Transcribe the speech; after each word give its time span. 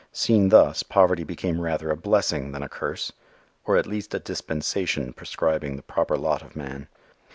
Seen 0.11 0.49
thus 0.49 0.81
poverty 0.81 1.23
became 1.23 1.61
rather 1.61 1.91
a 1.91 1.95
blessing 1.95 2.51
than 2.53 2.63
a 2.63 2.67
curse, 2.67 3.11
or 3.67 3.77
at 3.77 3.85
least 3.85 4.15
a 4.15 4.19
dispensation 4.19 5.13
prescribing 5.13 5.75
the 5.75 5.83
proper 5.83 6.17
lot 6.17 6.41
of 6.41 6.55
man. 6.55 6.87